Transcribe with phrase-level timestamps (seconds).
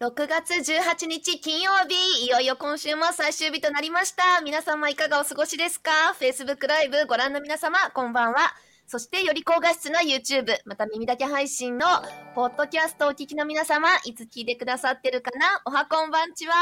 [0.00, 4.40] 6月18日金曜日、いよいよ今週も最終日となりました。
[4.40, 8.52] 皆様いかがお過ごしですか ?Facebook ライブご覧の皆様、こんばんは。
[8.88, 11.86] そして、より高画質な YouTube、また耳だけ配信の
[12.34, 15.62] ポッドキャストをお聞きの皆様、いつ聞いてくださってるかな？
[15.64, 16.54] おはこんばんちは。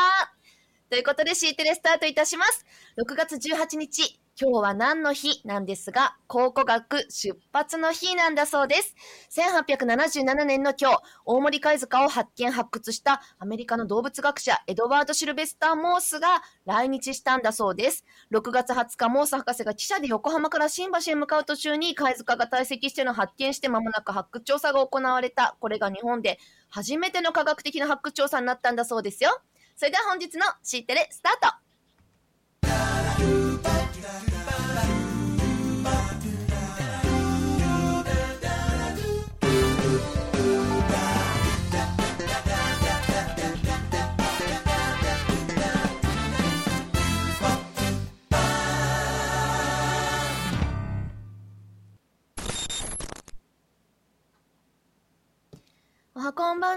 [0.91, 2.67] ということで、シーテレスタートいたします。
[3.03, 8.95] 6月18日、今日は何の日なんですが、考古学出発の日なんだそうです。
[9.31, 18.07] 1877年の今日、大森貝塚を発見発掘したアメリカの動物学者エドワード・シルベスター・モースが来日したんだそうです。
[18.33, 25.57] 6月20日、モース博士が汽車で横浜から新橋へ向かう途中に貝塚が堆積しての発見して間もなく発掘調査が行われた。
[25.61, 26.39] これが日本で
[26.71, 29.43] 初めての科学的な発掘調査になったんだそうですよ。
[29.77, 31.63] それでは本日の C テレスタート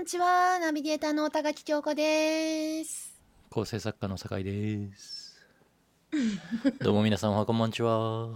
[0.05, 3.17] んちは、ナビゲーターの田垣京子です。
[3.49, 5.43] 構成作家の酒井です。
[6.79, 8.27] どうも皆さんおはこんばんちは。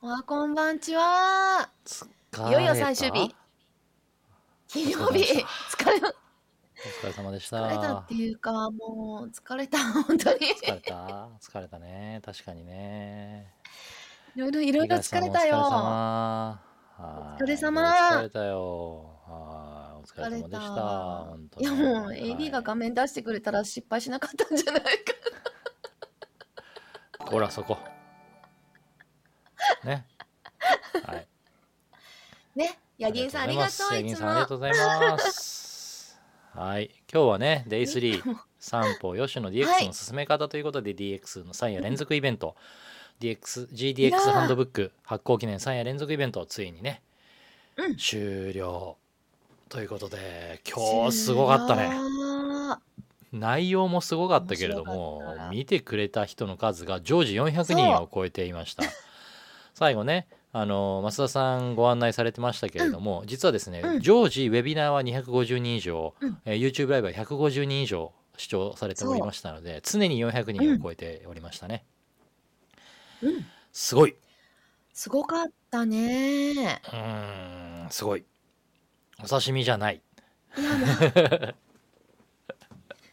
[0.00, 1.68] おはこんばんちは。
[2.32, 3.34] 疲いよいよ最終日。
[4.68, 7.68] 金曜日、疲れ、疲お疲れ様でした。
[7.68, 10.38] れたっていうか、もう疲れた、本当に。
[10.64, 12.22] 疲れた疲れたね。
[12.24, 13.52] 確かにね。
[14.34, 15.58] いろいろ、いろいろ疲れたよ。
[15.58, 17.02] お
[17.38, 19.10] 疲れ様疲れたよ。
[19.28, 19.75] はい。
[20.06, 20.82] お疲れ様でした。
[21.30, 24.90] 本当いやにもう AD が画面出してくれたら失敗しなかったんじゃないか。
[27.18, 27.76] ほら、そこ。
[29.84, 30.06] ね。
[31.04, 31.26] はい。
[32.54, 34.58] ね、ヤギンさんありがとう、ヤギンさんありがとも。
[34.58, 36.20] うございます。
[36.54, 36.90] はい。
[37.12, 38.22] 今日はね、Day3
[38.60, 42.54] 散歩、吉野 DX の進め方ということで、DX の3夜連続イベント、
[43.20, 47.02] DX、GDX ハンドブック発行記念3夜連続イベント、ついにね、
[47.76, 48.96] うん終了。
[49.68, 51.88] ということで、今日すごかったね。
[51.88, 51.96] ね。
[53.32, 58.84] 内容もすごかったけれども見てくれた人の数が常時400人を超えていました。
[59.74, 64.00] 最後ねあの増田さんご案内されてましたけれども、実はですね、うん。
[64.00, 66.38] 常時ウェビナーは250人以上、うん。
[66.46, 71.84] えー YouTube ライブは150人以上視聴されておりましたので常に400人を超えておりましたね、
[73.22, 74.12] うん、すごい。
[74.12, 74.16] う
[74.94, 76.80] すごかったね。
[76.84, 78.24] ーんすごい
[79.22, 80.02] お刺身じゃない
[80.58, 81.54] いや、もう。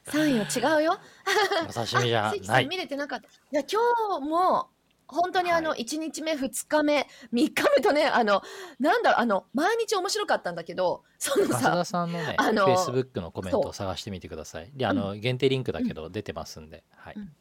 [0.06, 1.00] サインは違うよ。
[1.70, 3.28] お刺身じゃなんい見れてなかった。
[3.28, 4.70] いや、今日も、
[5.08, 8.42] 本当にあの、は1日目、2日目、3日目とね、あの、
[8.80, 14.72] なんだろう、あの、毎日面白かったんだけど、その増さ田、さんのね、あの Facebook のコメントを探してみてください。
[14.74, 16.84] で、あの、限定リンクだけど出てますんで。
[16.96, 17.14] はい。
[17.16, 17.34] うん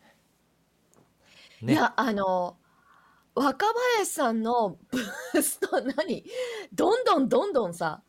[1.62, 2.56] ねい、や、あの、
[3.34, 6.24] 若林さんのブースト、何？
[6.72, 8.02] どんどんどんどんさ、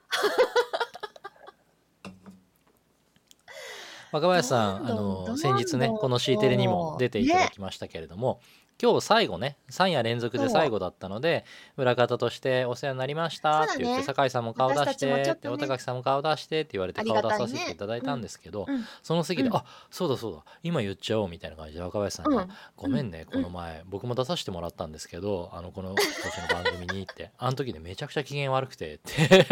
[4.13, 8.41] 若林さん、あの、ん先日ね、この C テレにも出ていただきましたけれども、
[8.83, 11.45] 今日最後ね、3夜連続で最後だったので、
[11.77, 18.83] 裏方としてお世話になりましたって言って、ね酒井さんも顔出してっね大高さんも顔出してって言われて顔出させていただいたんですけど、うん。
[19.01, 22.49] その席で、うんあそうだそうだ今言っちゃおうみたいな感じで若林さんが、うん。
[22.75, 23.41] ごめんね、うん。
[23.43, 29.47] この前、僕も出させてもらったんですけど、あの、この、こっちの番組にって、あの時でめちゃくちゃ機嫌悪くて、って。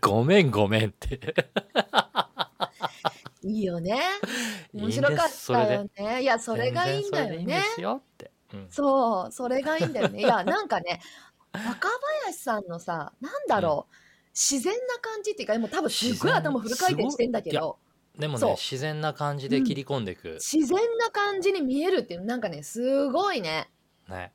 [0.00, 1.20] ごめんごめんって。
[3.44, 4.00] いいよね。
[4.72, 6.22] 面白かったよね。
[6.22, 7.92] いや、それがいいんだよねそ。
[7.92, 10.20] うんそう、それがいいんだよね。
[10.20, 11.00] いや、 なんかね、
[11.52, 11.88] 若
[12.24, 13.94] 林さんのさ、なんだろう、
[14.32, 17.78] 自然な感じっていうか、もう多分すっごい頭フル回転してんだけど、
[18.18, 20.38] でもね、自然な感じで切り込んでいく。
[20.40, 23.68] 自然な感じに見えるっていう、なんかね、すごいね。
[24.08, 24.32] ね。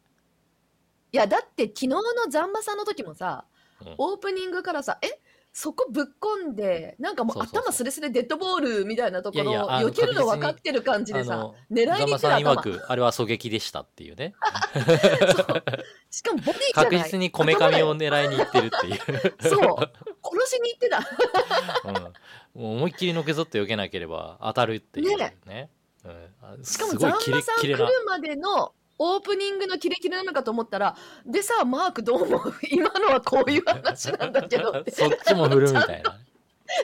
[1.12, 5.08] いや、だって昨日のザンマさんの時もさ、うんオープニングからさ、え
[5.52, 12.62] そこぶっこんで、なんかもう頭すれすれデッドボールみたいなところ避けるの分かってる感じでさ狙いに行ってる頭。
[12.62, 14.36] く、あれは狙撃でしたっていうね。
[16.12, 16.92] しかもボディじゃない。
[16.92, 18.98] 確実にこめかみを狙いに行ってるっていう。
[19.50, 19.60] そう。
[20.24, 21.00] 殺しに行ってた。
[21.86, 25.36] うん、もう思いっきりのけぞって避けなければ当たるっていうね。
[25.46, 25.70] ね
[26.06, 26.12] うん
[26.42, 27.68] あしかもザンマすごいキレさん来。
[27.68, 34.92] るまでのオープニングのキレキレなのかと思ったら、でさ、マークどう思う 今のはこういう話なんだけどって。
[34.96, 36.20] そっちも振るみたいな。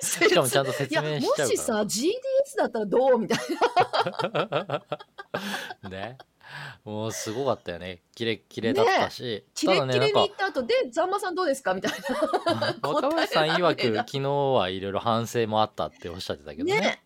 [0.01, 1.09] ししかもちゃんと説明しちゃうから。
[1.09, 2.11] いやもしさ GDS
[2.57, 3.39] だったらどうみたい
[5.91, 6.17] ね。
[6.85, 8.01] もうすごかったよね。
[8.15, 12.75] キレッキレだったし、キレッキレに行った後で、ざんまさんどうですかみたいな。
[12.81, 16.79] 若林さん曰く昨日はいろいろ反省もあったっておっしゃってたけどね。
[16.79, 17.01] ね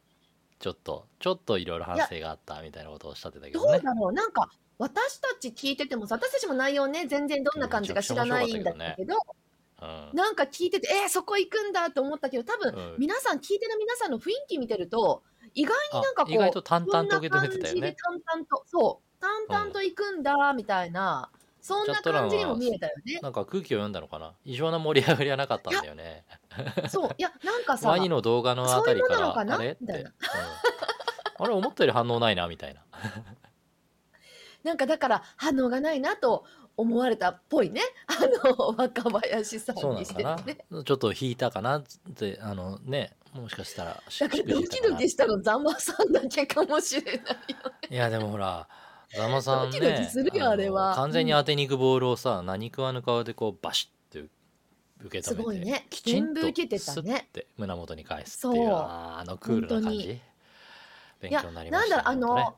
[0.60, 4.14] ちょっとちょっといろいろ反省があったみたいなことをおっしゃってたけどどねうだろう。
[4.14, 9.16] なんか、私たち聞いててもさ、私たちも内容ね、全然どんな感じか知らないんだけど、
[9.82, 10.10] うん。
[10.14, 12.96] なんか聞いてて、えー、そこ行くんだと思ったけど、多分、うん。
[12.98, 15.22] 皆さん、聞いてる皆さんの雰囲気見てると、
[15.54, 17.96] 意外になんかこう、あ意外と淡々と受け止めてたよね。
[18.02, 21.30] 淡々と、そう、淡々と行くんだ、みたいな、
[21.60, 23.20] そんな感じにも見えたよね。
[23.22, 24.34] なんか空気を読んだのかな？
[24.46, 26.24] 異常な盛り上がりはなかったんだよね。
[26.88, 29.56] そう、いや、なんかさ、ワニの動画のあたりかそういうものなのからな？
[29.58, 29.72] あれ？
[29.72, 30.10] って、みたいな。
[30.10, 30.16] うん。
[31.42, 32.82] あれ思ったより反応ないなみたいな
[34.64, 36.46] なんかだから反応がないなと
[36.78, 37.82] 思われたっぽいね。
[38.08, 40.36] あの、若林さんにしてね。
[40.86, 41.84] ちょっと引いたかなっ
[42.16, 47.36] てあのねもしかしたらしだからドキドキしたのざんまさんだけかもしれないよね。
[47.90, 48.68] いやでもほら
[49.16, 50.96] ザマさんねドキドキするよのあれは。
[50.96, 54.30] 完全に当てに行くボールをさ、何食わぬ顔でこうバシッて受
[55.00, 55.88] け止めてすごいね。
[55.90, 57.28] きちんと全部受けてたね。
[57.34, 60.22] スッて胸元に返すっていうあのクールな感じ。
[61.20, 62.56] 勉強になりまなんだろうあしたね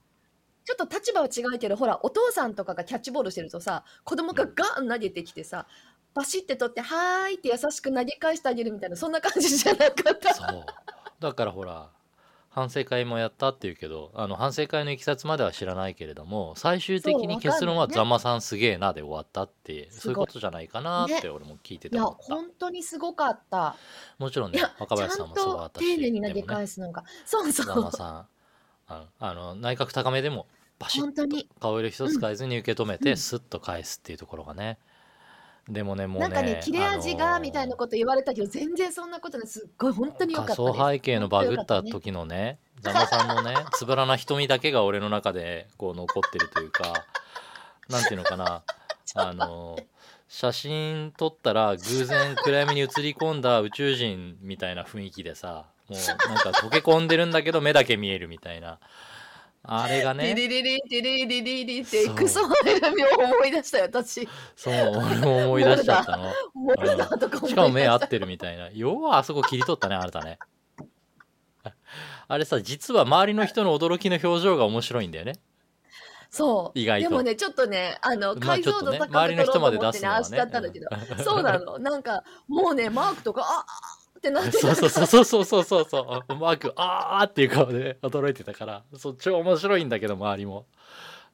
[0.63, 5.65] ちょっと立場は違うけどほらお父さんとかがキャッチボールしてるとさ子供がガン投げてきてさ
[6.13, 10.33] バシッて取って「はーい」って優しく投げ返してあげるみたいなそんな感じじゃなかった。
[10.33, 10.65] そう。
[11.19, 11.89] だからほら
[12.49, 17.93] 反省会もやったっていうけどあの反省会のいきさつまでは知らないけれども最終的に結論はそうわかんないね。
[17.95, 23.77] ザマさんすげえなで終わったってそういうことじゃないかなって俺も聞いていやて思った、本当にすごかった。
[24.17, 27.05] もちろんね若林さんもすごかったし丁寧に投げ返すのが。
[27.25, 28.27] そうそザマうさん
[28.91, 30.47] あのあの内角高めでも
[30.79, 31.47] バシッ本当に。
[31.59, 33.17] 顔色一つ変えずに受け止めてうん。
[33.17, 34.77] スッと返すっていうところがね。
[35.69, 39.47] でもねもうねなんかね切れ味があのみたいなこと言われたけど全然そんなことない。
[39.47, 47.05] すっごい本当に良かった仮想背景のバグった時のねザマさんのね つぶらな瞳だけが俺の中でこう残ってるというか
[47.89, 48.63] なんていうのかな。
[49.15, 49.77] あの
[50.29, 58.79] 写真撮ったら偶然暗闇に映り込んだ宇宙人みたいな雰囲気でさもうなんか溶け込んでるんだけど目だけ見えるみたいな。
[59.63, 60.33] あれがね。
[60.33, 70.39] リリリリリリリリリってそうクソハレルミを思い出したよ私そう俺も思い出しちゃったのモルダーとか思い出したしかも目合ってるみたいなようあそこ切り取ったねあなたね
[72.27, 75.33] あれさ実は周りの人の驚きの表情が面白いんだよね
[76.31, 80.87] そう意外とでもねちょっとねあの解像度ちょっとね周りの人まで出すのはねああしちゃったんだけど
[81.23, 83.65] そうなのなんかもうねマークとかあ
[84.21, 88.83] ってなってそうそうそうそうそうそうそうマークあーっていう顔で驚いてたから。
[88.95, 90.67] そっち面白いんだけど周りも。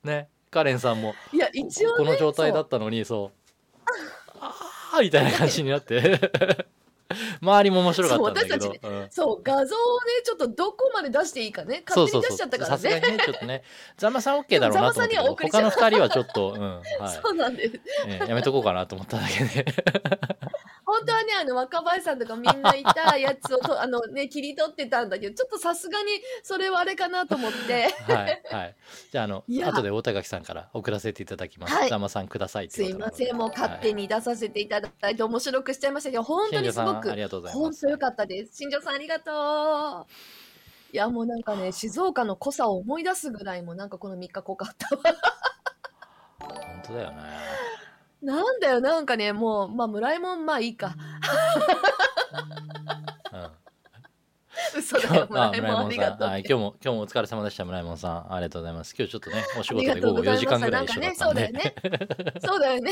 [0.05, 0.29] ね。
[0.49, 1.13] カレンさんも。
[1.33, 3.53] いや一応、ね、この状態だったのにそう。
[4.39, 6.31] あーみたいな感じになって。
[7.41, 8.65] 周りも面白かったんだけど。
[8.65, 8.79] そう私
[9.09, 11.83] たち、画像をねちょっとどこまで出していいかね。
[11.85, 12.77] 勝手に出しちゃったからね。
[12.77, 13.63] さすがにねちょっとね。
[13.97, 16.83] ざまさん OK だろうなと思った他の2人はちょっと、うんはい、
[17.21, 17.73] そうなんです、
[18.07, 19.65] ね、やめとこうかなと思っただけで。
[20.87, 26.05] 本当はねあの若林さんとかみんないたやつをとあのね切り取ってたんだけどちょっとさすがに
[26.43, 27.93] それはあれかなと思って。
[28.11, 28.75] はいはい。
[29.11, 31.89] じゃああの後で大高木さんから送らせていただきます、はい。
[31.89, 37.85] ザマさんくださいすいませんもう勝手はいに出させていただいて面白くしちゃいましたけど本当にすごくんありがとうございます。
[37.85, 38.55] 本当良かったです。
[38.55, 40.13] 新庄さんありがとう。
[40.93, 45.01] いやもうなんかね静岡の濃さを思い出すぐらいもなんかこの3日濃かったわ。
[46.39, 47.17] 本当だよね
[48.21, 50.95] なんだよなんかねもうまあ村井もんまあいいか。
[53.31, 53.51] うん。
[54.79, 56.27] 嘘だよあ村井もんありがとう。
[56.27, 58.33] はい、今日も今日もお疲れ様でした村井門さん。
[58.33, 58.95] ありがとうございます。
[58.97, 60.39] 今日ちょっとねお仕事で午後4がとうございます。
[60.39, 61.75] 時間ぐらい一緒だったんで、そうだよね。
[62.43, 62.91] そうだよね。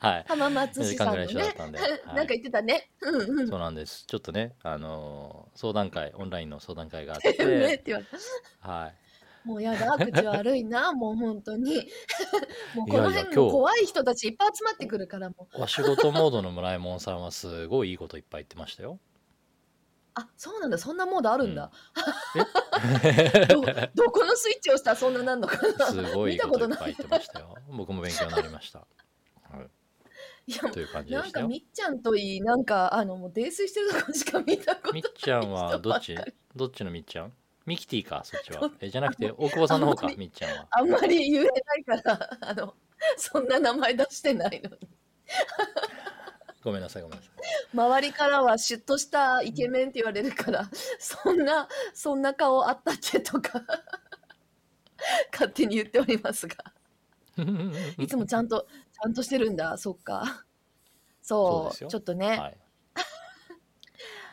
[0.00, 0.24] はい。
[0.26, 1.78] 浜松市さんの4時間ぐらい一緒だねったんで。
[1.78, 1.90] はい。
[1.90, 2.90] なんか言ってたね。
[3.00, 3.48] うんうん。
[3.48, 4.04] そうなんです。
[4.06, 7.28] ちょっとねあのー相談会オンラインの相談会があって。
[8.60, 9.07] はい
[9.48, 11.88] もうやだ口悪いなもう本当に。
[12.76, 15.62] もうこのいやいや辺も怖い人たちいっぱい集まってくるからもう。
[15.62, 19.00] お仕事モードの村井門さんはすごいいいこといっぱい言ってましたよ。
[20.12, 20.76] あそうなんだ。
[20.76, 21.70] そんなモードあるんだ、
[23.04, 23.62] え ど
[23.94, 25.86] どこのスイッチをしたらそんななんのかな。
[25.86, 27.54] すごいいいことないこといっぱい言ってましたよ。
[27.70, 28.86] 僕も勉強になりました、は
[30.46, 30.52] い。
[30.52, 31.46] いやい、という感じでなんしたよ。
[31.46, 36.16] かみっちゃんといいなんかあのもう泥酔してるとこしか見たことないみっちゃんはどっち？
[36.54, 37.32] どっちのみっちゃん？
[37.68, 38.70] ミキティかそっちは。
[38.80, 40.66] えじゃなくて大久保さんの方かみっちゃんは。
[40.70, 42.74] あんまり言えないからあの
[43.16, 44.88] そんな名前出してないのに。
[46.64, 47.32] ごめんなさいごめんなさい。
[47.74, 53.62] 周りからはシュッとしたイケメンって言われるからそんなそんな顔あったっけとか
[55.30, 56.56] 勝手に言っておりますが。
[57.98, 60.44] いつもちゃんとちゃんとしてるんだそっか。
[61.20, 62.56] そうそうちょっとね、はい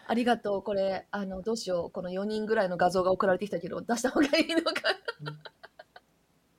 [0.07, 0.63] ありがとう。
[0.63, 1.91] これあのどうしよう。
[1.91, 4.73] この4人ぐらいの画像が送られてきたけど出した方がいいのか。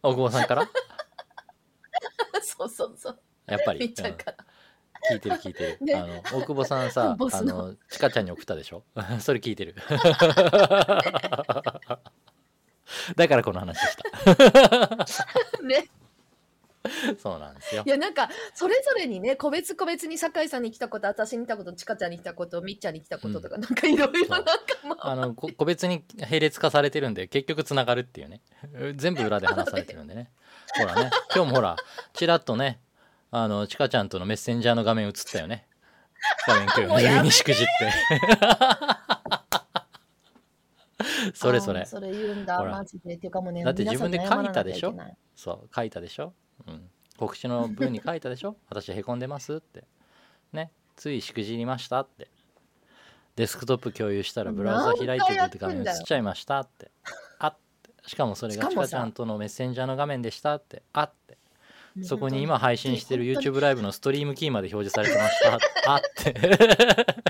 [0.02, 0.68] 大久保さんから？
[2.42, 3.18] そうそうそう。
[3.46, 4.16] やっぱり、みっちゃんうん。
[4.16, 4.36] から。
[5.10, 5.94] 聞いてる聞いてる、 ね。
[5.94, 8.82] あの大久保さんさ あのちかちゃんに送ったでしょ？
[9.20, 9.74] それ聞いてる。
[13.16, 15.62] だからこの話した。
[15.62, 15.88] ね。
[17.22, 17.82] そうなんですよ。
[17.86, 24.52] いやなんかそれぞれにね個別個別に酒井さんに来たこと私に来たことちかちゃんに来たことみっちゃんに来たこととか、なんかいろいろなんか
[24.84, 28.40] まああのこ個別に並列化されてるんで結局つながるっていうね。
[28.96, 30.30] 全部裏で話されてるんでね。
[30.78, 31.10] ほらね。
[31.34, 31.76] 今日もほら
[32.12, 32.80] ちらっとね
[33.30, 35.66] あのちかちゃんとのメッセンジャーの画面映ったよね。
[36.46, 37.90] 画面共有にしくじって。
[41.34, 41.84] それそれ。
[41.84, 42.62] それ言うんだ。
[42.62, 43.14] マジで。
[43.14, 44.94] っていうかもうねだって自分で書いたでしょ？
[45.34, 46.32] そう書いたでしょ、
[46.66, 48.56] うん、告知の文に書いたでしょ？
[48.68, 49.84] 私へこんでますって。
[50.52, 50.70] ね。
[50.96, 52.28] ついしくじりましたって。
[53.36, 56.90] デスクトップ共有したらブラウザ開いてるって画面映っちゃいましたって。
[57.38, 57.90] あって。
[58.06, 60.82] しかもそれがちかちゃんとのメッセンジャーの画面でしたって。
[60.92, 61.36] あって。
[62.02, 65.42] そこに今配信してる YouTube ライブのストリームキーまで表示されてまし
[65.84, 65.92] た。
[65.92, 67.26] あって。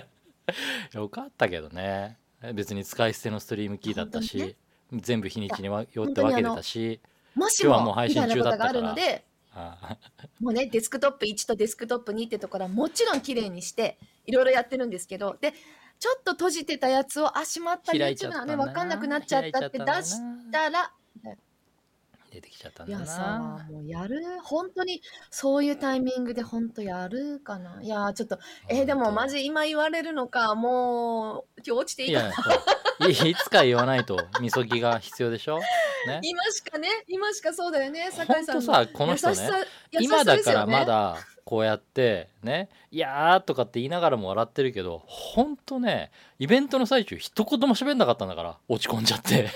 [0.97, 2.19] よかったけどね。
[2.55, 4.57] 別に使い捨てのストリームキーだったし、
[4.91, 7.01] 本全部日にちにわよって分けてたし
[7.37, 9.25] もしもみたいなことがあるので
[9.55, 9.97] あ
[10.41, 15.53] もうねデスクトップ1とデスクトップ2ってところはもちろん綺麗にしていろいろやってるんですけどで
[15.99, 20.93] ちょっと閉じてたやつをあしまった YouTube のね分かんなくなっちゃったって出したら
[22.37, 25.01] 出てきちゃったんいやさもうやる本当に
[25.31, 27.81] そういうタイミングで本当やるかな。
[27.81, 28.39] いやちょっと
[28.69, 32.43] えーでもマジ今言われるのかもう今日落ちていいいかなやほ
[33.05, 35.59] らいいつか言わないとみそぎが必要でしょ？
[36.07, 36.21] ね？
[36.23, 38.63] 今しかね今しかそうだよね酒ほんと井さんの。
[38.63, 39.59] さこの人しさ
[39.93, 49.51] 優し今さだからまだこうやってね「いやー」とかって言いながらも笑ってるけどほんとねイベントの最中一言も喋んなかったんだから落ち込んじゃって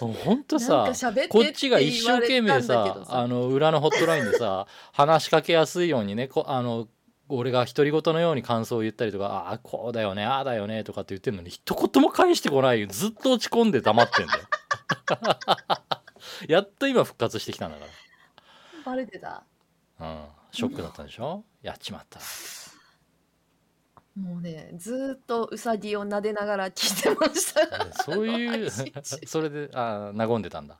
[0.00, 6.88] もうほんとなんさこっちが一生懸命さあの裏のホットラインでさ 話しかけやすいようにねこあの
[7.28, 12.86] 俺が独り言のように感想を言ったりとか「ああこうだよねああだよね」とかって言ってんのに一言も返してこないよ。
[12.90, 14.40] ずっと落ち込んで黙ってんだよ。
[16.48, 17.84] やっと今復活してきたんだか
[18.84, 19.28] バレてた。
[19.28, 19.42] ら、
[20.00, 21.44] うん、ショックだったんでしょ？
[21.62, 22.20] やっちまった
[24.18, 27.92] もうねずーっとうさぎを撫でながら聞いてました。
[28.02, 28.70] そういう
[29.26, 30.78] それであー和んでたんだ。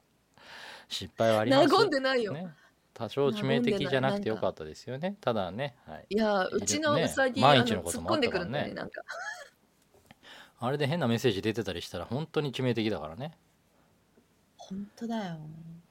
[0.88, 1.73] 失敗はあります。
[1.75, 2.52] 和んでないよ、ね。
[2.95, 5.16] 多少致命的じゃなくてよかったですよね。
[5.21, 9.02] ただね、はい、いやうちのねうさぎ、毎あの突っ日のこともあ込んでくるんったからねなんか。
[10.61, 13.38] あれで変なメッセージ出てたりしたら本当に致命的だからね。
[14.57, 15.38] 本当だよ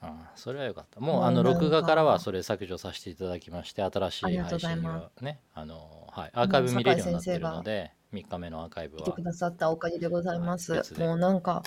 [0.03, 0.99] うん、それはよかった。
[0.99, 11.63] もうあの録画からはそれ削除させていただきまして新しい配信ございまをねあの、はい、アーカイブ見れるようになってるので3日目のアーカイブは来てくださったおかげでございます、はいもうなんか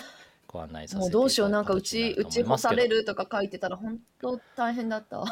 [0.46, 5.22] ご案内させてもうどうしようなんかうちうち干されるとか書いてたら本当大変だった。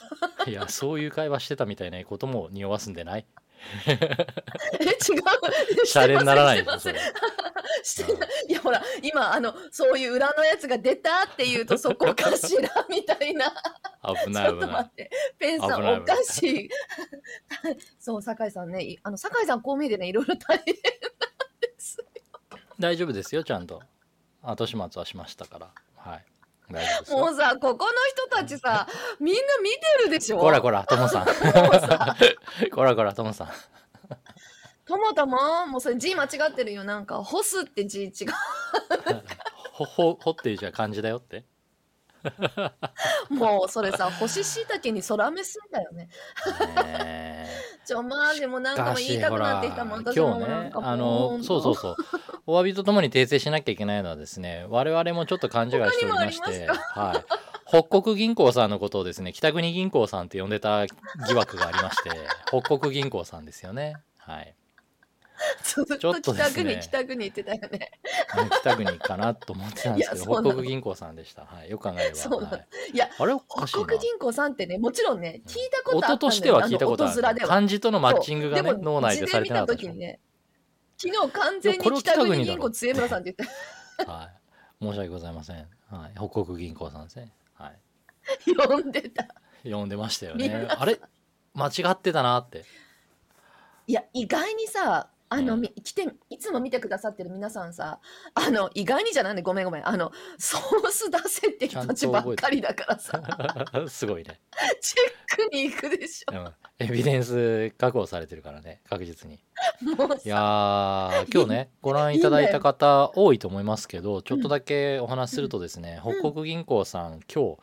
[0.46, 3.26] いやそういう会話してたみたいなことも匂わすんでない？
[3.88, 4.96] え違う。
[5.84, 7.04] シャレにならないしてませんそれ
[7.86, 13.52] してないいやほら今あのそういう裏のやつが出たっていうとそこかしらみたいな。
[14.02, 15.10] 危ちない危ないょっと待って。
[15.38, 16.70] ペンさんおかしい。
[17.98, 20.74] そう酒井さんねいあの酒井さんこう見えてねいろいろ大変なん
[21.60, 21.98] です
[22.78, 23.82] 大丈夫ですよちゃんと。
[24.42, 25.70] 後始末はしましたから。
[25.96, 26.24] はい。
[27.10, 28.88] もうさここの人たちさ
[29.20, 30.38] みんな見てるでしょ？
[30.38, 31.26] こらこらともさん。
[32.70, 33.48] こらこらともさん
[34.86, 36.84] ともとももうそれ字間違ってるよ。
[36.84, 38.12] なんか干すって字違う。
[39.72, 41.44] ほほほっていうじゃ漢字だよって。
[43.30, 46.08] もうそれさ干し椎茸に空目すんだよね。
[46.84, 47.48] ね
[47.84, 50.00] ちょまあでもなんかもう言いしたくなってきたもん。
[50.00, 51.96] 今私も日ねあのそうそうそう。
[52.46, 56.68] お詫びとともに訂正しなきゃいけないのはですね我々もちょっと勘違いしておりまして。
[56.68, 57.24] はい。
[57.68, 62.10] 北国銀行さんのことをですね北国銀行さんって呼んでた疑惑がありまして
[62.46, 63.96] 北国銀行さんですよね。
[64.18, 64.54] はい
[65.62, 66.80] ずっちょっととですね。
[66.80, 67.78] 北国北国言ってたよね。
[67.78, 67.90] ね
[68.60, 71.42] 北国かなと思ってたんですけど北国銀行さんでした。
[71.42, 72.16] はいよく考えれば。
[72.16, 72.56] そうなの。
[72.56, 72.66] はい。
[72.94, 77.46] いやあれ北国銀行さんってねもちろんね聞いたことあ音としては聞いたことある。
[77.46, 80.20] 漢字とのマッチングがね脳内でされてなかったね
[80.98, 83.50] 昨日完全に北国銀行杖村さんって言っ
[84.04, 84.10] て。
[84.10, 84.30] は
[84.80, 84.84] い。
[84.84, 85.56] 申し訳ございません。
[85.90, 86.12] はい。
[86.16, 87.32] 北国銀行さんですね。
[87.54, 87.78] はい。
[88.54, 89.26] 呼んでた。
[89.62, 90.66] 読んでましたよね。
[90.68, 91.00] あれ？
[91.54, 92.64] 間違ってたなって。
[93.86, 98.00] いや意外にさあの、うんみ来て、いつも見てくださってる皆さんさ、
[98.34, 99.88] あの、意外にじゃないね、ごめんごめん。
[99.88, 103.20] あの、ソース出せって人たちばっかりだからさ、
[103.88, 104.40] すごいね、
[104.80, 108.82] チェックに行くでしうん、エビデンス確保されてるからね。
[108.88, 109.40] 確実に。
[109.82, 109.96] ょ。
[109.96, 116.20] もういやさ、ー今日ねご覧いただいた方多いと思いますけどちょっとだけお話しするとですね、うん。
[116.20, 117.58] 北国銀行さん今日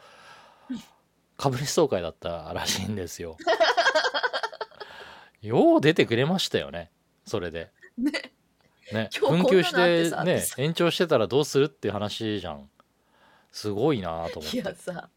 [1.38, 3.38] 株主総会だったらしいんですよ。
[5.41, 6.89] よう出てくれましたよね
[7.25, 7.72] それで。
[7.98, 8.12] ね、
[8.92, 9.10] ね。
[9.12, 12.70] 紛糾してね私延長してたらどうするっていう話じゃん。
[13.51, 14.58] すごいなと思って。
[14.58, 15.10] いやさ、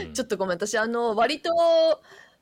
[0.00, 0.14] うん。
[0.14, 1.50] ちょっとごめん、私、あの、割と、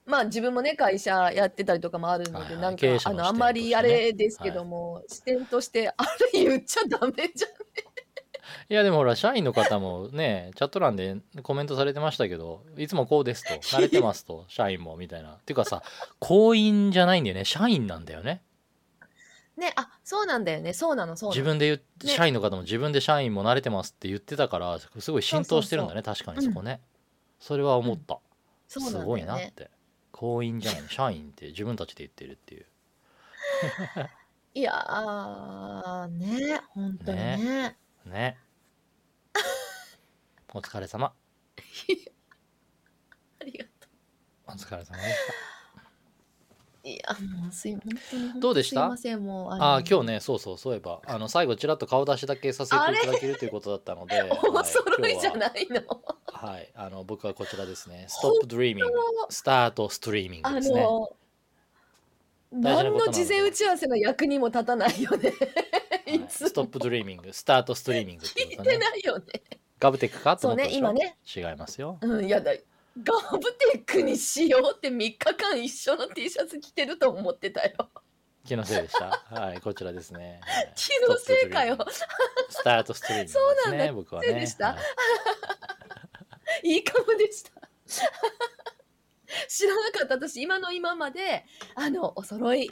[0.07, 2.63] まあ自分もね、会社やってたりとかもあるので、はいはい。
[2.63, 7.51] なんか経営、者あの、あんまりあれですけども、視点として、あれ言っちゃダメじゃん。
[8.71, 13.55] いやでもほら社員の方もねチャット欄でコメントされてましたけどいつもこうですと。
[13.77, 14.45] 慣れてますと。
[14.49, 15.31] 社員もみたいな。
[15.31, 15.83] っていうかさ
[16.21, 17.45] 行員じゃないんだよね。
[17.45, 18.43] 社員なんだよね
[19.61, 20.73] ね、あ、そうなんだよね。
[20.73, 21.39] そうなの、そうなの。
[21.39, 22.13] 自分で言っね。
[22.13, 26.81] 社員の方も自分で社員も慣れてますって言ってたからすごい浸透してるんだね確かにそこね、
[27.39, 28.19] それは思った、
[28.67, 29.05] そうなんだよね。
[29.05, 29.71] すごいなって。
[30.13, 32.67] 行員じゃない社員って自分たちで言ってるっていう。
[34.55, 37.77] いやー、ね、本当にね。
[38.05, 38.39] ね。
[40.53, 41.07] お疲れ様。
[43.41, 43.71] ありがと
[44.49, 45.07] お疲れ様でし
[45.47, 45.50] う。
[46.83, 48.83] いや、もうすい、本当に本当にどうでした？
[48.83, 49.59] すいません、もう。
[49.59, 50.13] たああ今日ね。
[50.15, 55.83] ねそうそうそういえばあの最後ちらっと顔出しだけさせていただけるということだったのでお揃 いじゃいないの。
[56.27, 58.07] はい、あの僕はこちらですね。
[58.23, 58.81] Stop Dreaming
[59.29, 60.87] スタートストリーミンあグですね。
[62.53, 65.31] 何の事前打ち合わせの役にも立たないよね。
[65.31, 68.79] はいいつも Stop Dreaming スタートストリーミングって聞いうて。
[68.79, 69.25] ないよね。
[69.79, 70.37] ガブテックか？
[70.37, 71.41] とそうね、思ったでしょ？
[71.41, 71.51] 今ね。
[71.53, 71.99] 違いますよ。
[72.01, 72.53] うん、やだ。
[73.03, 73.41] ガブ
[73.73, 77.91] テックにしようって3日間一緒の T シャツ着てると思ってたよ。
[78.45, 79.23] 気のせいでした？
[79.31, 80.41] はい、こちらですね。
[80.43, 81.77] はい気のせいかよ
[82.49, 83.93] スタートストリーミングですそうなんだね。
[83.93, 84.33] 僕はね。
[84.33, 84.77] でしたは
[86.63, 87.51] いいいかもでした。
[89.49, 92.71] 知らなかった私今の今まであのお揃い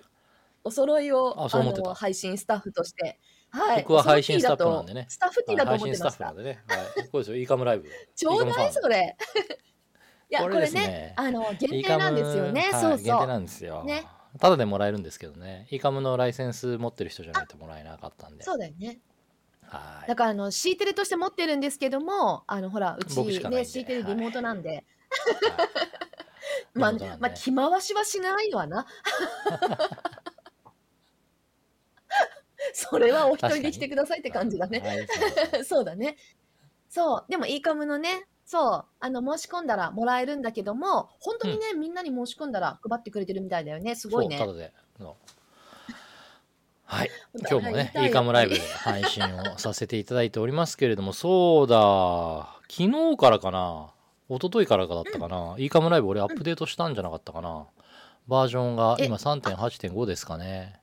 [0.64, 3.20] お揃いをあの配信スタッフとして、
[3.50, 6.25] はい、僕は配信スタッフなんでねスタッフティーだと配信スタッ思ってました？
[6.25, 6.58] フなんでね。
[6.66, 7.37] はい、こうですよ。
[7.37, 7.88] イーカムライブ。
[8.16, 9.16] ちょうだいそれ。
[10.30, 12.61] いやこれねねあの限定なんですよね。
[12.61, 12.99] はいそうそう。
[13.02, 13.85] 限定なんですよ。
[13.85, 14.06] ね
[14.38, 15.66] ただでもらえるんですけどね。
[15.70, 18.45] イーカムのライセンス持ってる人じゃないともらえなかったんで。
[18.45, 19.00] そうだよね。
[19.62, 20.17] はいだ。
[20.17, 24.84] からあの C テレとして持ってるんですけども、あのほらうちね C テレリモートなんで、はい
[26.75, 28.86] まあリモートなんでまあ着回しはしないわな。
[32.75, 34.80] それはお一人で来てくださいって感じだね。
[34.80, 36.17] はい そうだね。
[36.88, 37.25] そう。
[37.28, 43.95] でも、イーカムのね、そう、あの、申し込んだらもらえるんだけども、本当にね、みんなに申し込んだら配ってくれてるみたいだよね。
[43.95, 44.39] すごいね。
[44.39, 44.47] そう。
[44.47, 45.17] ただでの
[46.87, 47.11] はい。
[47.50, 51.13] 今日もねイーカムライブで配信をさせていただいておりますけれども。
[51.15, 52.58] そうだ。
[52.71, 53.93] 昨日からかな。
[54.30, 57.67] 一昨日からかだったかな、イーカムライブ俺アップデートしたんじゃなかったかな、
[58.26, 60.80] バージョンがえ今3.8.5ですかね。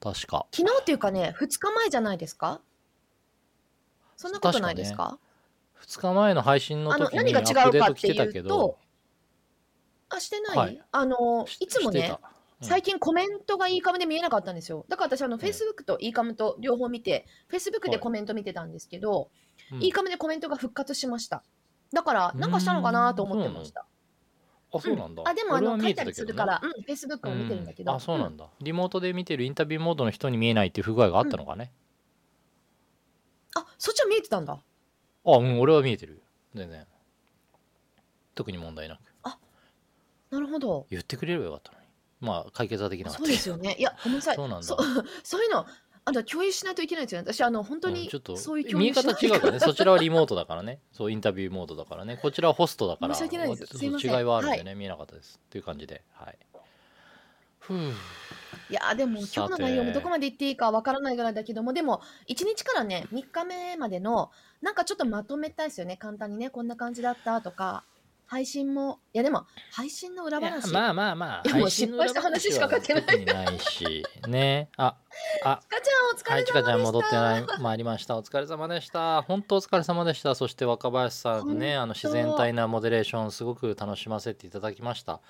[0.00, 0.46] 確か。
[0.54, 2.60] 昨日っていうかね、2日前じゃないですか？
[4.18, 5.18] そんなことないですか？
[5.82, 8.78] 2日前の配信の時にア何が違うップデート来かっていうとてたけど。
[10.08, 10.82] あ、してない、はい。
[10.92, 12.16] あの、しいつもね
[12.60, 12.66] うん。
[12.66, 14.86] 最近コメントが e カムで見えなかったんですよ。
[14.88, 19.30] だから私、あの、Facebook と e カムと両方見て、Facebook でコメント見てたんですけど、
[19.72, 19.82] うん。
[19.82, 21.42] e カムでコメントが復活しました。
[21.92, 23.86] だから、なんかしたのかなと思ってました。
[24.72, 27.92] あそうなんだ、あ、でも、あの、書いたりするから、うん、Facebook も見てるんだけど。
[27.92, 31.72] うあそうなんだ、リモートで見てるインタビューモードの人に見えないっていう不具合があったのかね、
[33.54, 34.60] あ、そっちは見えてたんだ。
[35.26, 36.22] あうん俺は見えてる
[36.54, 36.86] 全然。
[38.34, 39.00] 特に問題なく。
[40.30, 40.86] なるほど。
[40.90, 41.86] 言ってくれればよかったのに。
[42.20, 43.18] まあ解決はできなかった。
[43.20, 43.76] そうですよね。
[43.78, 44.36] いや、ごめんなさい。
[44.36, 44.66] そうなんだ。
[44.66, 44.76] そ
[45.22, 45.66] そういうの、
[46.04, 47.32] あの、共有しないといけないですよね。
[47.32, 49.36] 私、あの、本当にうんちょっとそういう共見え方有しない。
[49.36, 49.60] 違うからね。
[49.60, 50.80] そちらはリモートだからね。
[50.92, 52.18] そうインタビューモードだからね。
[52.20, 53.78] こちらはホストだから申し訳ないです。
[53.78, 54.10] すいません。
[54.14, 55.40] 違いはあるんではね、見えなかったです。
[55.44, 56.02] っていう感じで。
[56.12, 56.38] はい。
[57.58, 57.92] ふう
[58.70, 65.96] いやでも今日の内容もどこまで言っていいかわからないぐらいだけどもでも1日からね3日目までのなんかちょっとまとめたいですよね。
[65.96, 67.84] 簡単にねこんな感じだったとか
[68.26, 70.72] 配信もいやでも配信の裏話。
[70.72, 73.24] まあまあまあいやもう失敗した話しか書けない。
[73.24, 74.68] ないしね。
[74.76, 74.96] あ
[75.44, 75.60] あ。
[75.62, 78.16] ちかちゃんお疲はい、ちれ様でした、かちゃん戻ってない、参りました。
[78.16, 79.22] お疲れ様でした。
[79.22, 80.34] 本当お疲れ様でした。
[80.34, 85.20] そして若林さんね、あの自然体なモデレーション、すごく楽しませていただきました。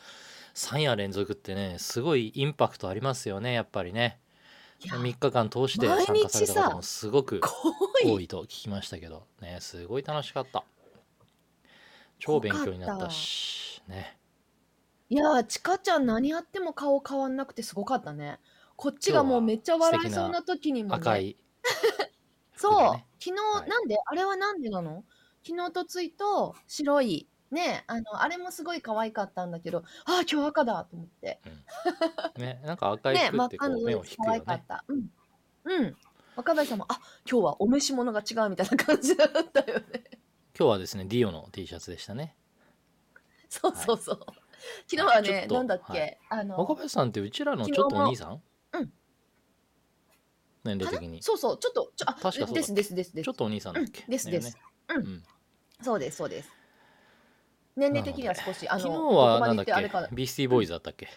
[0.57, 4.19] 3夜連続ってね、すごいインパクトありますよね、やっぱりね。
[4.83, 7.41] いや3日間通して参加された方もすごく
[8.05, 10.65] 多いと聞きましたけど、ね、すごい楽しかった。
[12.19, 14.19] 超勉強になったし、ね。
[15.11, 18.41] いやちかちゃん何やっても顔変わんなくてすごかったね。
[18.77, 21.37] こっちがもうめっちゃ笑いそうな時にも、ね、赤い
[22.57, 23.69] そう、ね昨日、はい。
[23.69, 23.99] なんで？
[24.07, 25.05] あれはなんでなの？
[25.47, 31.41] 昨日とついと白いねあのあれもすごい可愛かったんだけどああ今日赤だと思って。
[32.37, 34.85] ねなんか赤いね真っ服ってこ赤の目を引くス可愛かった。
[34.89, 35.07] うん。
[35.65, 35.97] うん。
[36.37, 39.85] 若林さんもあ今日はお召し物が違うみたいな感じだったよね。
[40.59, 42.35] 今日はですねディオの T シャツでしたね。
[43.49, 44.19] そうそうそう、
[44.91, 46.19] 昨日はちょっとねなんだっけ、はい。
[46.31, 48.43] あの若林さんってうちらのちょっとお兄さん？
[48.73, 48.93] うん。
[50.65, 51.21] 年齢かな的に。
[51.21, 51.59] ちそうそう。
[51.59, 53.29] ちょっとちょあ確かそうだですですですです。
[53.29, 54.03] ょっとお兄さんだっけ？
[54.03, 54.11] うん。
[54.11, 54.59] ですです。
[54.89, 55.07] だよね。
[55.07, 55.23] うん。
[55.85, 56.51] そうですそうです
[57.77, 59.73] 年齢的には少しあの昨日はなんだっけ？
[60.13, 61.09] ビースティーボーイズだったっけ？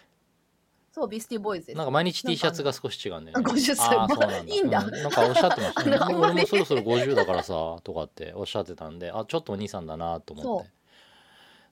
[0.92, 1.78] そうビスティボーイズです。
[1.78, 3.40] なんか毎日 T シャツが少し違うんだよね。
[3.40, 4.54] なんか50歳あーそうなんだ。
[4.54, 4.84] いいんだ。
[4.84, 5.96] うなんかおっしゃってましたね。
[5.96, 10.70] あのあんまり俺もそろそろ50だからさ、とかっておっしゃってたんで、あ、ちょっとお兄さんだなと思って。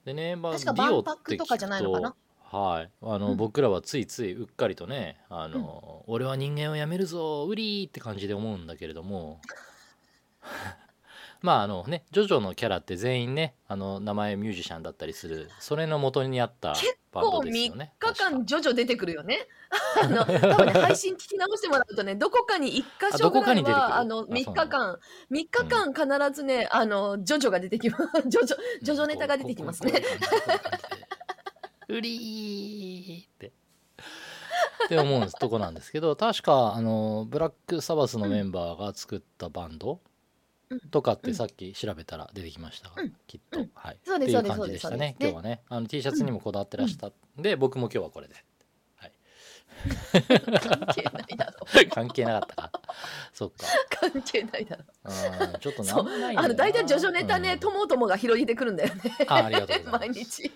[0.05, 2.15] でね、まあ、確かディオ万ってとかじゃないのかな？
[2.49, 2.89] と、はい。
[3.01, 3.37] あの、うん。
[3.37, 9.41] 僕らはついついうっかりとね、あの、俺は人間をやめるぞ、ウリーって感じで思うんだけれども、
[11.41, 16.73] まああのね、ジョジョのキャラって全員ね、あの名前ミュージシャンだったりする、それの元にあった
[17.13, 17.93] バンド3ですよね。
[17.99, 19.47] 日確か間ジョジョ出てくるよね。
[20.03, 24.99] あの多分ね 配信聞き直してもらうとねどこかに1箇所ぐらいはあのあ3日間
[25.31, 29.93] 3日間必ずね、あのジョジョが出てきます ジョジョジョジョネタが出てきますね。
[29.93, 29.99] こ
[31.87, 33.53] うりーって。
[34.85, 40.01] って思うとこなんですけど確かあのブラックサバスのメンバーが作ったバンド
[40.69, 42.89] うんとかってさっき調べたら出てきました。
[42.89, 43.13] が、うん。
[43.27, 43.71] きっと、うん。
[43.73, 43.97] はい。
[44.03, 45.15] そうですっていう感じでしたね。
[45.19, 45.61] 今日はね。
[45.69, 47.07] あの T シャツにもこだわってらした。
[47.07, 47.13] ん。
[47.37, 48.35] で、僕も今日はこれで
[50.61, 51.65] 関係ないだろ。
[51.91, 52.71] 関係なかったか。
[53.33, 53.55] そっか。
[54.01, 54.83] 関係ないだろ。
[55.05, 57.59] うんちょっとなんもないんだよなあの大体ジョジョネタねうん。
[57.59, 59.01] ともともが広げてくるんだよね。
[59.27, 59.99] あありがとうございます。
[59.99, 60.51] 毎日。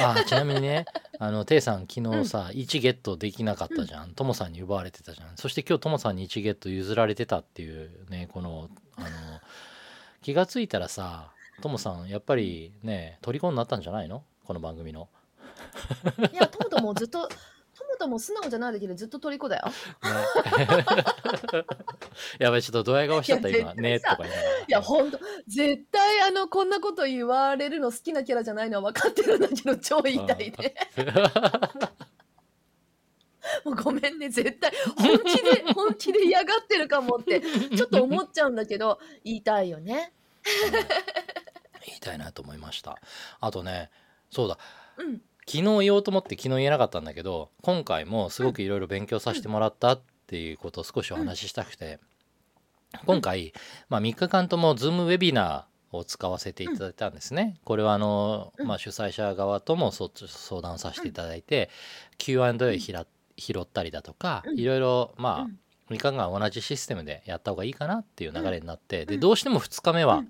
[0.00, 0.86] あちなみにね
[1.18, 4.12] あのテイさん昨日さ、1ゲットできなかったじゃん。
[4.12, 5.36] ともさんに奪われてたじゃん。
[5.36, 9.08] そして今日ともさんに1ゲット譲られてたっていうねこのあの
[10.22, 11.30] 気がついたらさ
[11.60, 14.24] ともさんやっぱりね虜になったんじゃないの？
[14.44, 15.08] この番組の、
[16.32, 17.28] いやトモトもずっと
[18.02, 19.66] トモトも素直じゃないだけでずっと虜だよ。
[19.66, 19.72] ね、
[22.40, 23.74] やばいちょっとドヤ顔しちゃった今。
[23.74, 24.58] ねとか言いながら。
[24.58, 30.74] いやほんと絶対あのこんなこと言われるの好きなキャラじゃないのは分かってるんだけど超言いたいね
[33.64, 34.72] もうごめんね絶対。
[34.96, 40.12] 本気で本気で嫌がってるかもってちょっと思っちゃうんだけど言いたいよね。
[41.86, 42.98] 言いたいなと思いました。
[43.40, 43.90] あとね
[44.30, 44.58] そうだ。
[44.96, 50.00] うん昨日言おうと思って昨日言えなかったんだけど今回もすごくいろいろ勉強させてもらったっ
[50.32, 51.98] ていうことを少しお話ししたくて、
[53.04, 53.52] 今回、
[53.90, 57.58] まあ、3日間とも Zoom ウェビナーを使わせていただいたんですね。
[57.64, 58.66] これはあの、うん。
[58.66, 61.68] まあ、主催者側ともそ相談させていただいて、
[62.16, 64.58] Q&A 拾ったりだとか、うん。
[64.58, 65.58] いろいろまあ、うん。
[65.90, 69.20] 3日間同じシステムでやった方がいいかなっていう流れになって、でうん。
[69.20, 70.28] どうしても2日目はうん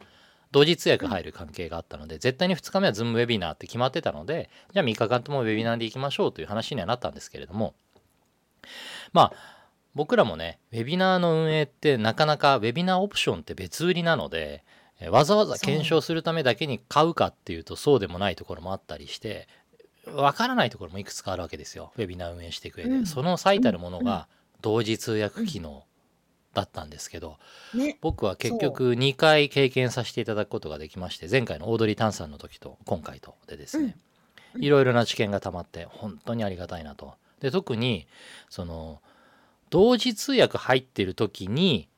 [0.53, 7.75] 同時通訳入る関係があったので、絶対に2日目は Zoom ウェビナーって決まってたのでじゃあ3日間ともウェビナーで行きましょうという話にはなったんですけれども。
[9.13, 9.63] まあ
[9.95, 14.65] 僕らもねウェビナーの運営ってなかなかウェビナーオプションって別売りなので
[15.01, 19.49] えーわざわざ検証するためだけに買うかっていうとそうでもないところもあったりして
[20.15, 23.07] わからないところもいくつかあるわけですよウェビナー運営していく上で、うん。
[23.07, 24.29] その最たるものが
[24.61, 25.85] 同時通訳機能
[26.55, 27.39] だったんですけど、
[27.75, 27.99] ね。
[28.01, 33.97] 僕は結局2回経験させていただくことができまして前回のオードリー・タンさんの時と今回とでですね、
[34.55, 34.65] うん。
[34.65, 37.15] いろいろな知見がたまって本当にありがたいなと。
[37.41, 38.07] で特に
[38.49, 39.01] その
[39.71, 41.89] 同時通訳入ってる時に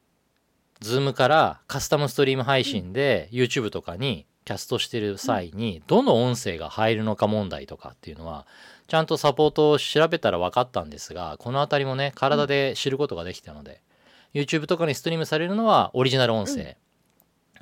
[0.81, 8.47] Zoom からカスタムストリーム配信で YouTube とかにキャストしてる際にどの音声が入るのか問題とかっていうのは
[8.89, 13.81] ちゃんとサポートを調べたら分かったんですがこの辺りもね体で知ることができたので、
[14.35, 16.77] YouTube とかにストリームされるのはオリジナル音声、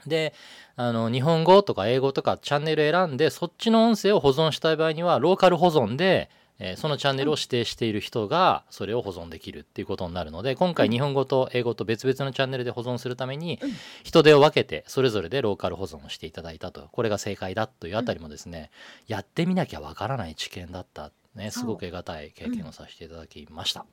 [0.06, 0.35] で
[0.74, 13.72] あの日本語とか英語とかチャンネル選んでそっちの音声を保存したい場合にはローカル保存で、えーそのチャンネルを指定している人がそれを保存できるっていうことになるので今回日本語と英語と別々のチャンネルで保存するためにうん。
[14.04, 18.70] 人手を分けてそれぞれでローカル保存をしていただいたとこれが正解だというあたりもですね、
[19.08, 21.11] やってみなきゃわからない知見だった。
[21.35, 23.87] ねすごく得難い経験をさせていただきました、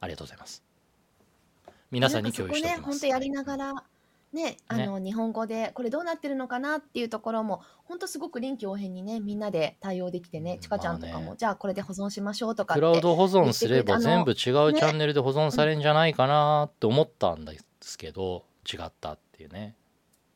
[0.00, 0.71] ありがとうございます
[1.92, 2.82] 皆さんに共有しておきます。
[2.82, 3.84] 本当やりながら
[4.32, 11.36] ねあの日本語でこれどうなってるのかなっていうところも本当すごく臨機応変にねみんなで対応できてねうんちかちゃんとかも、まあね。
[11.38, 19.76] じゃあこれで保存しましょうとかクラウド保存すれば全部違うチャンネルで保存されるんじゃないかなって思ったんですけど違ったっていうね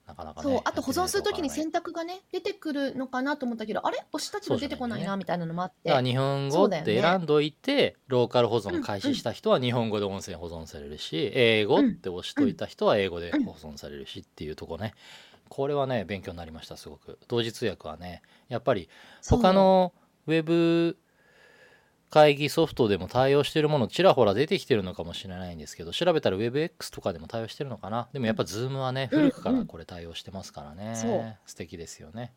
[0.06, 5.88] なかなかねそうあと保存するときに選択がね出てくるのかなと思ったけどあれ押したけど出てこないないねなみたいなのもあって。
[5.88, 7.00] だから日本語ってそうだよね。
[7.00, 14.94] 選んどいて、ローカル保存開始した人は日本語で音声保存されるし、英語って押しといた人は英語で保存されるしっていうとこね。
[15.48, 17.18] これはね勉強になりましたすごく。
[17.28, 18.22] 同時通訳はね。
[18.48, 18.88] やっぱり
[19.20, 19.92] そう他の
[20.26, 20.96] ウェブ
[22.08, 28.08] 会議ソフトでも対応してるものちらほら出てきてるのかもしれないんですけど調べたら WebX とかでも対応してるのかな？
[28.12, 29.20] でもやっぱ Zoom はねうん。
[29.20, 31.36] 古くからこれ対応してますからね、そう。
[31.46, 32.32] 素敵ですよね。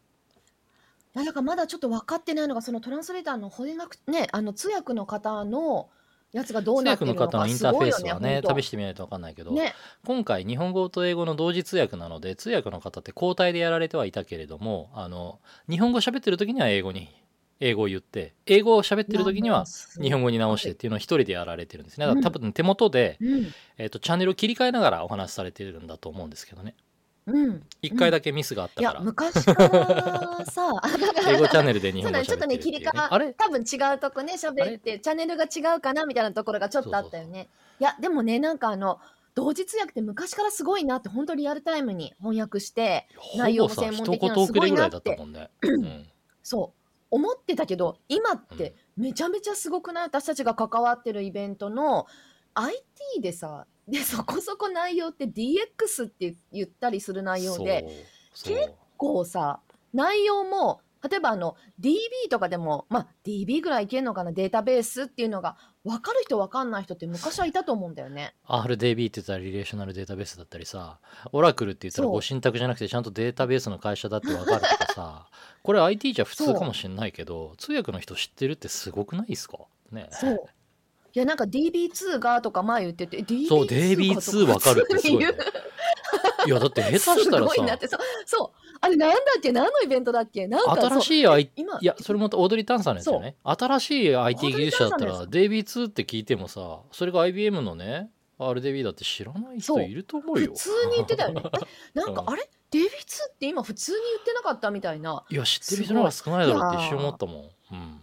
[1.16, 5.90] いやだからまだちょっと分かってないのがそのトランスレーターの翻訳ねあの通訳の方の
[6.32, 8.62] やつがどう通なってるのかインターフェースはね本当。
[8.62, 9.74] 試してみないと分かんないけど、ね。
[10.06, 17.10] 今回日本語と英語の同時通訳なので通訳の方って交代でやられてはいたけれどもあの日本語喋ってる時には英語に
[17.60, 19.65] 英語を言って英語を喋ってる時には
[20.02, 22.06] 日本語に直してっていうのを一人でやられてるんですね。
[22.06, 23.48] だから多分手元で、うん。
[23.78, 26.76] えー、とチャンネルを切り替えながらお話しされてるんだと思うんですけどね。
[27.26, 27.63] うん。
[27.82, 30.82] 一回だけミスがあったいやから、昔からさ
[31.28, 32.26] 英語チャンネルで日そうだね。
[32.26, 33.34] ちょっとね切り替えあれ？
[33.34, 37.50] 多分違うとこねあ喋れってチャンネルが違うかなみたいなところがちょっとあったよね。
[37.80, 39.00] いやでもねなんかあの
[39.36, 45.15] 同時通訳って昔からすごいなって本当リアルタイムに翻訳して内容も専門的なの言すごいなって。
[45.15, 46.08] もんね、うん。
[46.41, 46.79] そう
[47.12, 50.04] 思ってたけど今ってめちゃめちゃすごくない？
[50.06, 52.06] 私たちが関わってるイベントの
[52.54, 57.86] IT でさでそこそこ内容って DX って言ったりする内容で
[58.34, 58.58] そう。
[58.58, 58.76] そう。
[58.98, 59.62] こうさ
[59.93, 64.34] 内容も例えばあの DB とかでもまあ DB ぐらいいけるのかな？
[64.34, 68.36] データベースっていうのが分かる人分かんない人って昔はいたと思うんだよね。
[68.50, 71.00] RDB って言ったらリレーショナルデータベースだったりさ、
[71.32, 74.62] オラクルって言ったらご信託じゃなくてちゃんとデータベースの会社だってわかる
[74.93, 75.28] さ、
[75.63, 79.58] これ IT じゃ普通かもしんないけど、通訳の人知ってるってすごくないですか？
[79.91, 80.10] ね。
[80.12, 80.45] そう。
[81.12, 85.34] いやなんか DB2 がとか前言ってて DB2 そう、DB2 わかるってすごい、ね。
[86.45, 87.30] いや、だって下手したらさ。
[87.30, 88.58] すごいなって、そうそう。
[88.82, 89.52] あれなんだっけ？
[89.52, 90.47] 何のイベントだっけ？
[90.47, 93.36] なんか新しい IT、今いや、それもオードリー・タンさんのやつよね。
[93.43, 100.54] 新しい IT 技術者だったらオー DB2 って聞いてもさ、それが IBM のね、RDB だって知らない人いると思うよ。
[100.54, 101.41] 普通に言ってたよね。
[101.95, 102.38] えなんか、うん
[102.72, 105.26] あれ DB2 って今普通に言ってなかったみたいな。
[105.30, 107.36] いや、知ってる人の方が少ないだろうって一瞬思ったもん。
[107.72, 108.02] うん。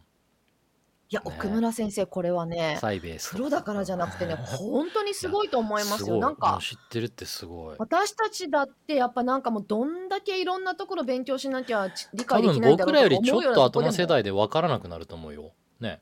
[1.09, 1.33] いや、ね。
[1.37, 6.19] 奥村先生これはねサイベースプロだからじゃなくてね本当にすごいと思いますよ。
[6.19, 7.77] なんかう知ってるってすごい。
[7.79, 15.53] 私たちだってやっぱなんかもうどんだけいろんなところ勉強しなきゃち理解できないんだろう僕らよりちょっと後の世代代で分からなくなると思うよ。
[15.81, 16.01] ね。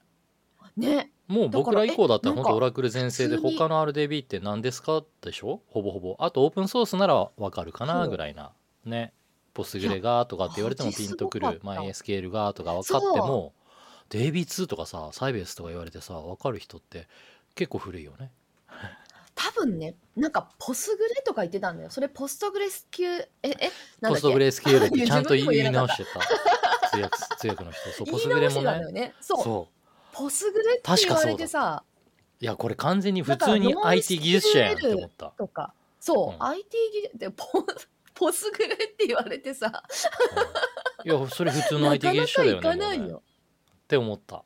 [0.76, 5.02] ねもう僕ら以降だったら本当オラクル全盛で他の RDB って何ですか？
[5.22, 5.60] でしょ？
[5.68, 6.16] ほぼほぼ。
[6.18, 8.06] あとオープンソースなら分かるかな？
[8.08, 8.52] ぐらいな。
[8.84, 9.12] ね。
[9.54, 13.52] ポスグレがとかって言われてもピンとくるマジすごかった MySQL がとか分かっても
[14.10, 17.06] DB2 とかさサイベースとか言われてさ分かる人って
[17.54, 18.32] 結構古いよね。
[19.36, 21.90] 多分ねなんかポスグレとか言ってたんだよ。
[21.90, 23.70] それポストグレス級ええ？
[24.00, 24.20] なんだっけ？
[24.20, 26.20] ポストグレ SQL ってちゃんと言い直してた。
[26.90, 27.90] 通訳通訳の人。
[27.90, 29.14] そうポスグレもねね。
[29.20, 29.83] そう
[30.14, 31.82] ポスグレって言われてさ
[32.40, 35.72] いやこれ完全に普通に IT 技術者やんって思った、とか。
[36.00, 36.46] そう、うん。
[36.48, 37.44] IT 技術でポ
[38.14, 39.82] ポスグレって言われてさ。
[41.04, 41.10] うん。
[41.10, 43.22] いやそれ普通のな IT か技術者だよねもうねかないよ。
[43.84, 44.36] って思った。
[44.36, 44.42] っ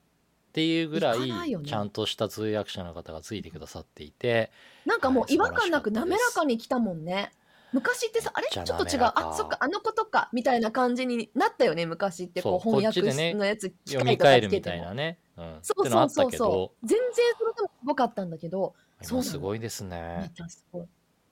[0.53, 1.19] ていうぐらい
[1.65, 4.51] ちゃんとした通訳者の方がついてくださっていて。
[4.87, 7.33] なんかもうはい違和感なく滑らかに来たもんね。
[7.73, 8.49] 昔ってさあれ？
[8.49, 9.13] ちょっと違う？
[9.15, 12.43] あそっかあのことかみたいな感じになったよね昔って。
[12.43, 13.03] こう翻訳
[13.35, 15.88] のやつ機読み械とか替えるみたいなね、うん、っそう。
[15.88, 18.74] そうそうそう全然それでもすごかったんだけど。
[19.01, 20.87] そうすごいですめねすごい。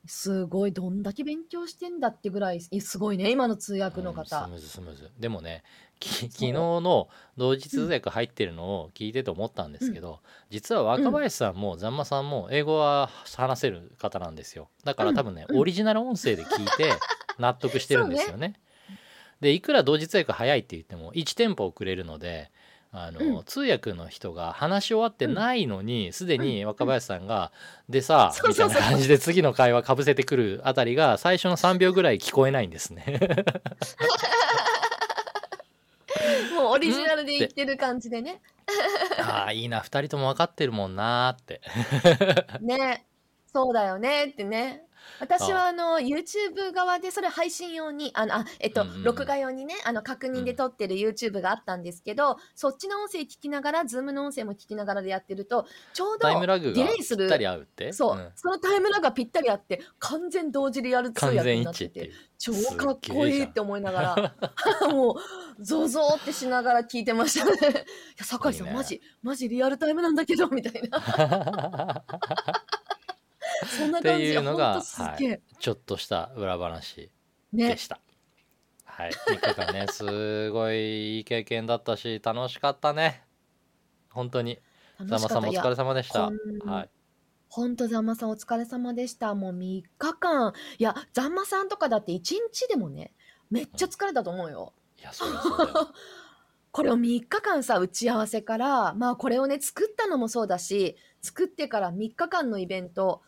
[0.08, 5.10] すごいどんだけ勉強してんだってぐらいいすごいね今の通訳のうんス方ムーズスムーズ。
[5.18, 5.64] でもね
[5.98, 14.68] き昨日の同時通訳入ってるのを聞いてて思ったんですけど、実は若林さんもざんまさんも英語は話せる方なんですよ。
[14.84, 16.92] だから多分ね、うんオリジナル音声で聞いて
[17.38, 18.60] 納得してるんですよね。
[19.40, 22.50] でいくら同時通訳早いって言っても1テンポ遅れるので
[23.04, 23.44] あの、うん。
[23.44, 27.52] 通訳の人が話し終わってないのにすで、に若林さんが
[27.88, 33.20] 「でさ」みたいうな感じで次の会話かぶせてくるあたりが最初の3秒ぐらい聞こえないんですね。
[36.54, 38.40] もうオリジナルで言ってる感じでね。
[39.20, 41.60] ああいいな2人とも分かってるもんなーって。
[42.60, 43.04] ね
[43.56, 44.82] そうだよねってね。
[45.20, 49.02] 私はあの YouTube 側でそれ配信用にあのあえっと、うんうんうん。
[49.04, 57.94] 録画用にねあの確認で撮ってる YouTube があったんですけど、そっちの音声聞きながら Zoom の音声も聞きながらでやってるとちょうどタイムラグがディレイするぴったり合うって？
[57.94, 58.30] そう、ん。
[58.34, 62.12] そのタイムラグがぴったりあって完全同時リアル通訳になってて一致っていう。
[62.38, 64.34] 超かっこいいって思いなが
[64.82, 67.52] ら もうゾゾーってしながら聞いてましたね。
[67.70, 67.74] い
[68.18, 68.76] や酒井さんいいね。
[68.76, 72.04] マジマジリアルタイムなんだけどみたいな
[73.66, 77.10] そんなって感じいうのがほんとすっげえちょっとした裏話
[77.52, 78.00] ねでした。
[78.84, 83.24] はい、3日間ね、 すごいいい経験だったし、楽しかったね。
[84.10, 84.58] 本当に。
[85.04, 86.30] ざまさんもお疲れ様でした。
[86.64, 86.90] はい。
[87.48, 89.34] ほんとざんまさんお疲れ様でした。
[89.34, 90.54] もう3日間。
[90.78, 93.12] いや、ざんまさんとかだって1日でもね、
[93.50, 94.72] めっちゃ疲れたと思うよ。
[94.98, 95.94] いや、そりゃそう。
[96.72, 103.22] これを3日間さ、打ち合わせから、まあこれをね、作ったのもそうだし、作ってから3日間のイベント、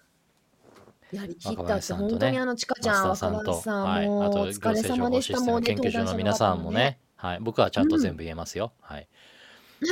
[1.13, 5.41] やりきったって、若林さんとね本当にあの、ちかちゃん、若林さん、はい、あとお疲れ様でした。
[5.41, 8.73] もうね、研究所の皆さんもね、はい、僕はちゃんと全部言えますよ。
[8.81, 9.09] はい。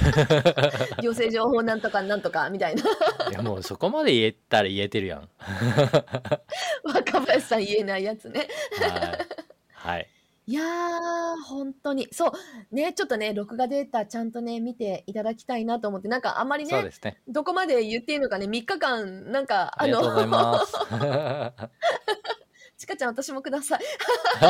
[1.02, 2.82] 行政情報なんとかなんとかみたいな。
[3.30, 5.28] いやもうそこまで言えたら言えてるやん。
[6.84, 8.48] 若林さん言えないやつね。
[8.78, 9.28] はい。
[9.72, 10.08] はい。
[10.46, 12.08] いやー、本当に。
[12.12, 12.74] そう。
[12.74, 17.20] ね、ちょっとね、録画データちゃんとね、見ていただきたいなと思って、なんかあんまりねそうで、すね。
[17.28, 20.72] どこまで言っていいのかね、3日間、なんか、あありがとうございの、ます。
[22.78, 23.80] ちかちゃん私もください。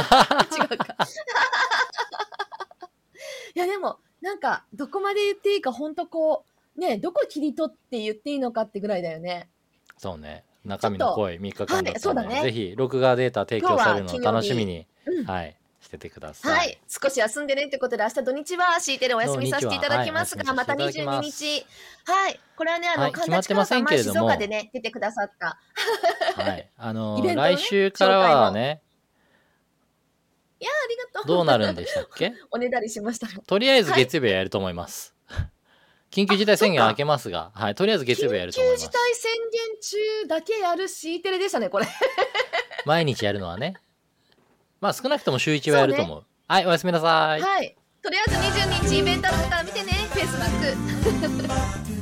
[0.58, 0.96] 違うか。
[3.54, 6.44] いや、でも、なんか、どこまで言っていいか、本当こ
[6.76, 9.50] う、ね、どこ切り取って言っていいのかってぐらいだよね。
[9.98, 10.44] そうね。
[10.64, 15.56] 中身の濃い3日間だったうだねぜひ録画データ提供されるのを楽しみに、うんはい、し
[15.90, 16.58] ててください。
[16.58, 16.80] はい。
[16.88, 21.66] 少し休んでねってことで、明日土日は敷いてるお休みさせていただきますが、はまたはいお休みさ22せてい日。
[22.06, 22.40] はい。
[22.56, 25.58] これはね、あの、はい神田決まってません静岡でね、出てくださった。
[26.42, 26.70] はい。
[26.76, 28.82] あの ね来週からはね、
[30.60, 31.26] いやー、ありがとう。
[31.36, 32.32] どうなるんでしたっけ？
[32.50, 33.26] おねだりしました。
[33.42, 35.14] とりあえず月曜日はやると思います。
[36.10, 38.98] 緊急事態宣言明けますが、はい、とりあえず月曜日はやると思います緊急事。
[38.98, 41.86] 態宣言中だけやる C テレでしたね、これ。
[42.84, 43.74] 毎日やるのはね。
[44.80, 46.24] まあ少なくとも週1はやると思う。
[46.48, 47.40] はい、おやすみなさい。
[47.40, 47.76] はい。
[48.02, 51.99] とりあえず22日イベントあるから見てね、Facebook。